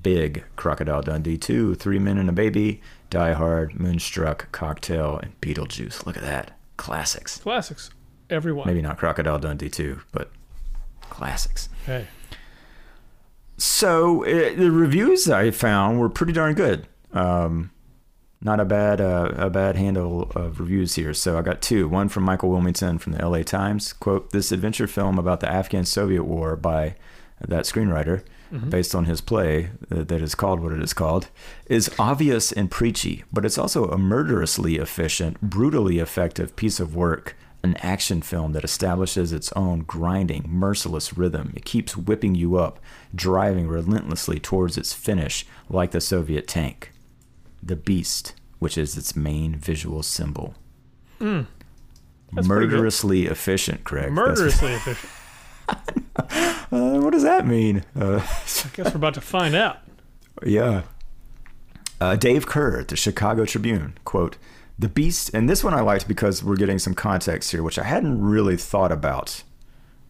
[0.00, 6.06] Big, Crocodile Dundee 2, Three Men and a Baby, Die Hard, Moonstruck, Cocktail, and Beetlejuice.
[6.06, 6.56] Look at that.
[6.76, 7.38] Classics.
[7.38, 7.90] Classics.
[8.30, 8.68] Everyone.
[8.68, 10.30] Maybe not Crocodile Dundee 2, but
[11.00, 11.68] classics.
[11.86, 12.06] Hey.
[13.56, 16.86] So uh, the reviews I found were pretty darn good.
[17.12, 17.72] Um,
[18.42, 21.12] not a bad uh, a bad handle of reviews here.
[21.12, 21.88] So I got two.
[21.88, 23.44] One from Michael Wilmington from the L.A.
[23.44, 23.92] Times.
[23.92, 26.94] "Quote: This adventure film about the Afghan-Soviet War by
[27.46, 28.22] that screenwriter,
[28.68, 31.28] based on his play uh, that is called what it is called,
[31.66, 37.36] is obvious and preachy, but it's also a murderously efficient, brutally effective piece of work."
[37.62, 41.52] An action film that establishes its own grinding, merciless rhythm.
[41.54, 42.80] It keeps whipping you up,
[43.14, 46.90] driving relentlessly towards its finish, like the Soviet tank
[47.62, 50.54] the beast, which is its main visual symbol.
[51.20, 51.46] Mm.
[52.32, 54.14] Murderously efficient, Craig.
[54.14, 55.12] That's- Murderously efficient.
[56.16, 57.84] uh, what does that mean?
[57.98, 59.78] Uh, I guess we're about to find out.
[60.44, 60.82] yeah.
[62.00, 64.36] Uh, Dave Kehr at the Chicago Tribune, quote,
[64.78, 67.84] The beast, and this one I liked because we're getting some context here, which I
[67.84, 69.42] hadn't really thought about.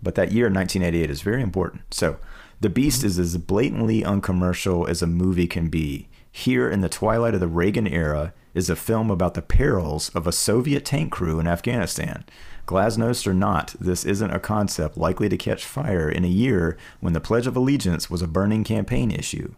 [0.03, 1.93] But that year, 1988, is very important.
[1.93, 2.17] So,
[2.61, 6.09] The Beast is as blatantly uncommercial as a movie can be.
[6.33, 10.27] Here, in the twilight of the Reagan era, is a film about the perils of
[10.27, 12.25] a Soviet tank crew in Afghanistan.
[12.67, 17.13] Glasnost or not, this isn't a concept likely to catch fire in a year when
[17.13, 19.55] the Pledge of Allegiance was a burning campaign issue.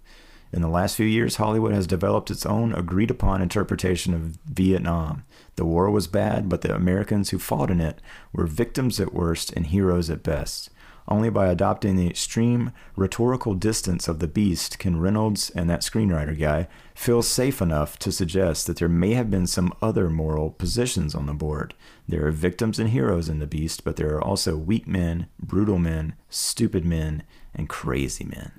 [0.52, 5.24] In the last few years, Hollywood has developed its own agreed upon interpretation of Vietnam.
[5.56, 8.00] The war was bad, but the Americans who fought in it
[8.34, 10.68] were victims at worst and heroes at best.
[11.12, 16.38] Only by adopting the extreme rhetorical distance of the beast can Reynolds and that screenwriter
[16.38, 21.14] guy feel safe enough to suggest that there may have been some other moral positions
[21.14, 21.74] on the board.
[22.08, 25.76] There are victims and heroes in the beast, but there are also weak men, brutal
[25.76, 28.52] men, stupid men, and crazy men.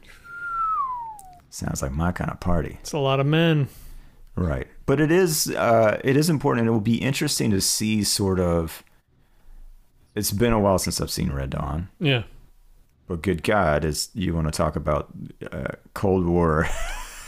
[1.49, 2.77] Sounds like my kind of party.
[2.81, 3.67] It's a lot of men.
[4.35, 4.67] Right.
[4.85, 8.39] But it is uh, it is important and it will be interesting to see sort
[8.39, 8.83] of
[10.13, 11.89] it's been a while since I've seen Red Dawn.
[11.99, 12.23] Yeah.
[13.07, 15.09] But good God, is you want to talk about
[15.51, 16.67] uh, Cold War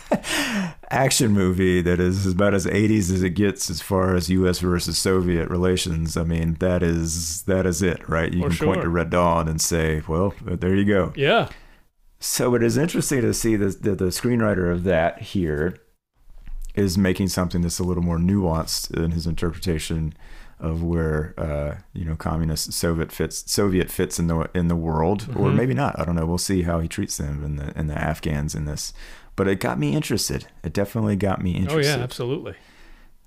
[0.90, 4.60] action movie that is about as 80s as it gets as far as U.S.
[4.60, 6.16] versus Soviet relations.
[6.16, 8.32] I mean, that is that is it, right?
[8.32, 11.50] You For can point to Red Dawn and say, "Well, there you go." Yeah.
[12.20, 15.78] So it is interesting to see that the, the screenwriter of that here
[16.74, 20.14] is making something that's a little more nuanced in his interpretation
[20.60, 25.28] of where uh, you know communist Soviet fits Soviet fits in the in the world,
[25.36, 25.56] or Mhm.
[25.56, 26.00] maybe not.
[26.00, 26.26] I don't know.
[26.26, 28.94] We'll see how he treats them and the and the Afghans in this.
[29.36, 30.48] But it got me interested.
[30.64, 31.94] It definitely got me interested.
[31.94, 32.56] Oh yeah, absolutely.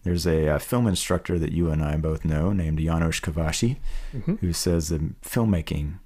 [0.04, 3.76] There's a, uh film instructor that you and I both know named Janos Kavashi
[4.12, 5.98] hmm who says that filmmaking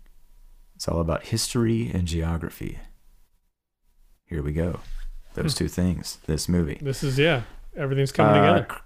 [0.74, 2.80] it's all about history and geography.
[4.26, 4.80] Here we go.
[5.34, 6.78] Those two things, this movie.
[6.82, 7.42] This is yeah.
[7.76, 8.80] Everything's coming Uh, together.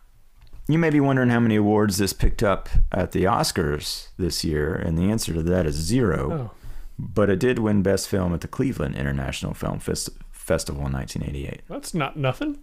[0.69, 4.75] You may be wondering how many awards this picked up at the Oscars this year,
[4.75, 6.33] and the answer to that is zero.
[6.33, 6.51] Oh.
[6.99, 11.63] But it did win Best Film at the Cleveland International Film Fest- Festival in 1988.
[11.69, 12.59] That's not nothing.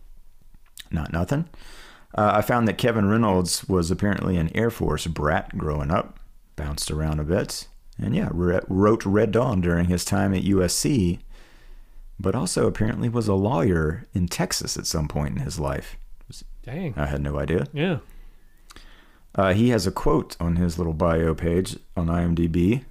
[0.91, 1.47] Not nothing.
[2.15, 6.19] Uh, I found that Kevin Reynolds was apparently an Air Force brat growing up,
[6.55, 11.19] bounced around a bit, and yeah, re- wrote Red Dawn during his time at USC,
[12.19, 15.95] but also apparently was a lawyer in Texas at some point in his life.
[16.63, 16.93] Dang.
[16.97, 17.67] I had no idea.
[17.73, 17.99] Yeah.
[19.35, 22.83] Uh, he has a quote on his little bio page on IMDb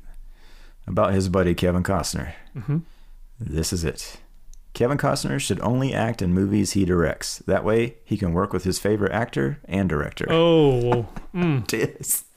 [0.87, 2.33] about his buddy Kevin Costner.
[2.55, 2.79] hmm
[3.39, 4.19] This is it.
[4.75, 7.39] Kevin Costner should only act in movies he directs.
[7.47, 10.27] That way, he can work with his favorite actor and director.
[10.31, 11.07] Oh.
[11.35, 12.25] Mm.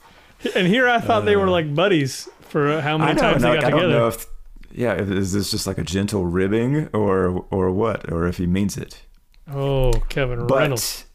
[0.56, 3.21] And here I thought they were like buddies for uh, how Uh, I many know.
[3.21, 3.93] times and, they got I don't together.
[4.00, 4.28] know if,
[4.71, 8.78] yeah, is this just like a gentle ribbing or or what, or if he means
[8.78, 9.02] it?
[9.52, 11.06] Oh, Kevin But Reynolds.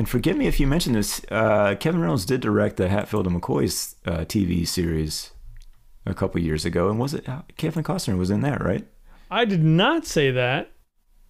[0.00, 1.20] And forgive me if you mentioned this.
[1.30, 5.32] Uh, Kevin Reynolds did direct the Hatfield and McCoy's uh, TV series
[6.06, 8.86] a couple years ago, and was it uh, Kevin Costner was in that, right?
[9.30, 10.72] I did not say that,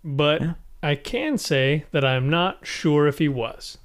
[0.04, 0.54] but Yeah.
[0.85, 3.76] I can say that I'm not sure if he was.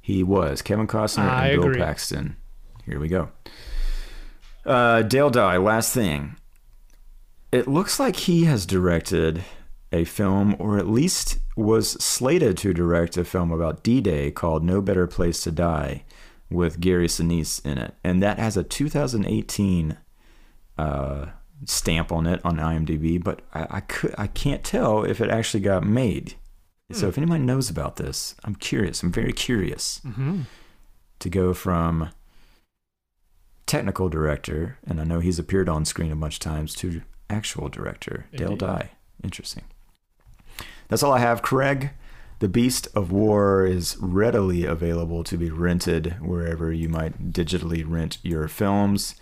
[0.00, 1.74] He was Kevin Costner I and Bill.
[1.74, 2.36] Paxton.
[2.84, 3.28] Here we go.
[4.66, 5.56] Uh, Dale Dye.
[5.56, 6.34] Last thing.
[7.52, 9.44] It looks like he has directed
[9.92, 14.80] a film, or at least was slated to direct a film about D-Day called "No
[14.80, 16.04] Better Place to Die,"
[16.50, 19.96] with Gary Sinise in it, and that has a 2018
[20.78, 21.26] uh,
[21.66, 23.22] stamp on it on IMDb.
[23.22, 26.34] But I, I could I can't tell if it actually got made.
[26.92, 29.02] So if anyone knows about this, I'm curious.
[29.04, 30.40] I'm very curious Mm-hmm.
[31.20, 32.10] to go from
[33.66, 37.68] technical director, and I know he's appeared on screen a bunch of times, to actual
[37.68, 38.58] director, Dale Indeed.
[38.66, 38.90] Dye.
[39.22, 39.64] Interesting.
[40.90, 41.40] That's all I have.
[41.40, 41.90] Craig,
[42.40, 48.18] The Beast of War is readily available to be rented wherever you might digitally rent
[48.22, 49.14] your films.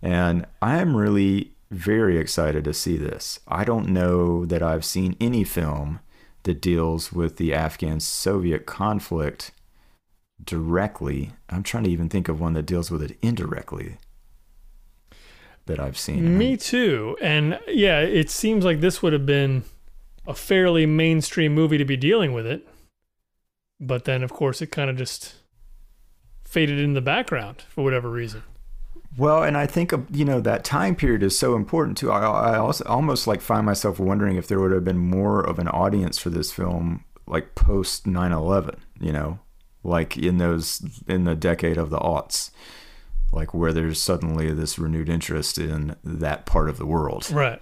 [0.00, 3.40] And I'm really very excited to see this.
[3.48, 6.00] I don't know that I've seen any film
[6.44, 9.50] that deals with the Afghan Soviet conflict
[10.42, 11.32] directly.
[11.50, 13.96] I'm trying to even think of one that deals with it indirectly
[15.64, 16.38] that I've seen.
[16.38, 17.16] Me too.
[17.20, 19.64] And yeah, it seems like this would have been
[20.26, 22.66] a fairly mainstream movie to be dealing with it.
[23.78, 25.34] But then, of course, it kind of just
[26.44, 28.42] faded in the background for whatever reason.
[29.18, 32.10] Well, and I think uh, you know that time period is so important too.
[32.10, 35.58] I, I also almost like find myself wondering if there would have been more of
[35.58, 38.78] an audience for this film, like post 9/11.
[39.00, 39.38] You know,
[39.82, 42.50] like in those in the decade of the aughts,
[43.32, 47.30] like where there's suddenly this renewed interest in that part of the world.
[47.30, 47.60] Right.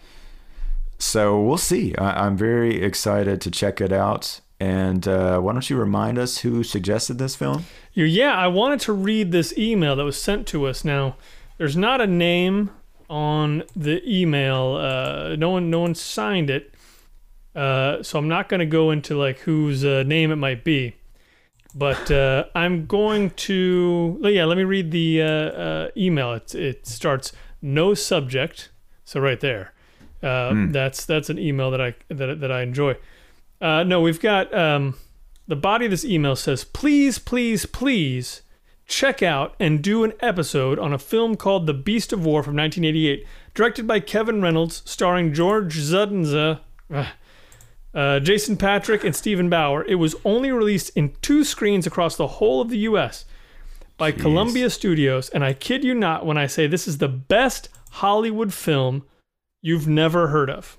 [1.04, 1.94] So we'll see.
[1.96, 4.40] I, I'm very excited to check it out.
[4.58, 7.66] And uh, why don't you remind us who suggested this film?
[7.92, 10.82] Yeah, I wanted to read this email that was sent to us.
[10.82, 11.16] Now,
[11.58, 12.70] there's not a name
[13.10, 14.76] on the email.
[14.76, 16.72] Uh, no one, no one signed it.
[17.54, 20.96] Uh, so I'm not going to go into like whose uh, name it might be.
[21.74, 24.20] But uh, I'm going to.
[24.22, 26.32] Yeah, let me read the uh, email.
[26.32, 28.70] It it starts no subject.
[29.04, 29.73] So right there,
[30.24, 32.96] uh, that's that's an email that I that that I enjoy.
[33.60, 34.94] Uh, no, we've got um,
[35.46, 38.42] the body of this email says, please, please, please
[38.86, 42.56] check out and do an episode on a film called The Beast of War from
[42.56, 46.60] 1988, directed by Kevin Reynolds, starring George Dzundza,
[46.92, 47.06] uh,
[47.94, 49.84] uh, Jason Patric, and Steven Bauer.
[49.84, 53.24] It was only released in two screens across the whole of the U.S.
[53.96, 57.68] by Columbia Studios, and I kid you not when I say this is the best
[57.92, 59.04] Hollywood film
[59.64, 60.76] you've never heard of.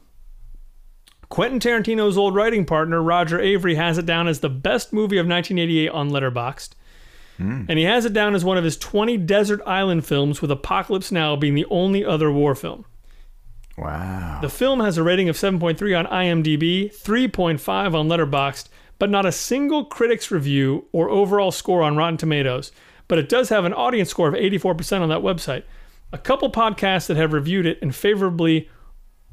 [1.28, 5.28] Quentin Tarantino's old writing partner, Roger Avary, has it down as the best movie of
[5.28, 6.74] 1988 on Letterboxd.
[7.38, 7.66] Hmm.
[7.68, 11.12] And he has it down as one of his 20 desert island films, with Apocalypse
[11.12, 12.86] Now being the only other war film.
[13.76, 14.38] Wow.
[14.44, 18.70] The film has a rating of 7.3 on IMDb, 3.5 on Letterboxd,
[19.00, 22.72] but not a single critic's review or overall score on Rotten Tomatoes.
[23.08, 25.64] But it does have an audience score of 84% on that website.
[26.14, 28.70] A couple podcasts that have reviewed it and favorably,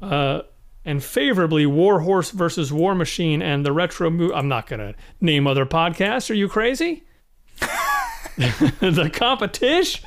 [0.03, 0.41] uh,
[0.85, 4.09] and favorably, War Horse versus War Machine and the Retro.
[4.09, 6.29] Mo- I'm not gonna name other podcasts.
[6.29, 7.03] Are you crazy?
[8.37, 10.05] the competition.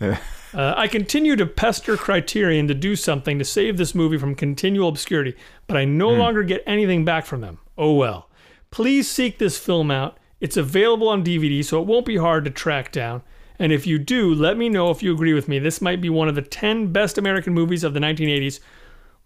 [0.54, 4.88] Uh, I continue to pester Criterion to do something to save this movie from continual
[4.88, 5.34] obscurity,
[5.66, 7.58] but I no longer get anything back from them.
[7.76, 8.30] Oh well.
[8.70, 10.18] Please seek this film out.
[10.40, 13.22] It's available on DVD, so it won't be hard to track down.
[13.58, 15.58] And if you do, let me know if you agree with me.
[15.58, 18.60] This might be one of the 10 best American movies of the 1980s.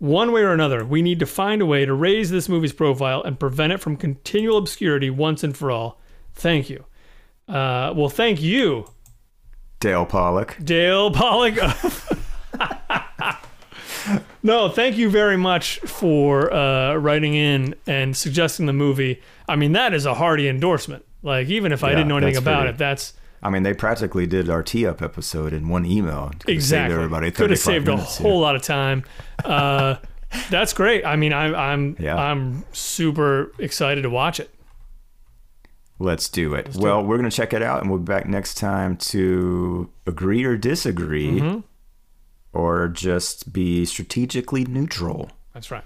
[0.03, 3.23] One way or another, we need to find a way to raise this movie's profile
[3.23, 6.01] and prevent it from continual obscurity once and for all.
[6.35, 6.87] Thank you.
[7.49, 8.91] Uh, well, thank you,
[9.79, 10.57] Dale Pollock.
[10.65, 11.55] Dale Pollock.
[14.43, 19.23] no, thank you very much for uh, writing in and suggesting the movie.
[19.49, 21.05] I mean, that is a hearty endorsement.
[21.23, 23.13] Like, even if I Yeah, didn't know anything about pretty- it, that's
[23.43, 26.31] I mean, they practically did our tee up episode in one email.
[26.31, 26.95] Saved exactly.
[26.95, 28.29] everybody Could have 35 saved minutes, a yeah.
[28.29, 29.05] whole lot of time.
[29.45, 29.97] Uh,
[30.49, 31.05] that's great.
[31.05, 32.17] I mean, I'm I'm Yeah.
[32.17, 34.51] I'm super excited to watch it.
[35.99, 36.75] Let's do it.
[36.77, 40.45] well, we're going to check it out and we'll be back next time to agree
[40.45, 41.61] or disagree Mm-hmm.
[42.53, 45.85] or just be strategically neutral That's right.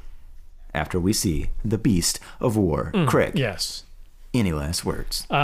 [0.72, 2.92] after we see The Beast of War.
[3.06, 3.84] Craig, Mm, Yes.
[4.38, 5.24] Any last words?
[5.30, 5.38] Um,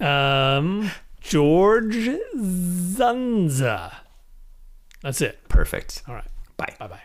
[0.00, 0.90] um,
[1.20, 3.94] George Dzundza.
[5.02, 5.46] That's it.
[5.48, 6.02] Perfect.
[6.08, 6.24] All right.
[6.56, 6.74] Bye.
[6.78, 7.00] Bye bye.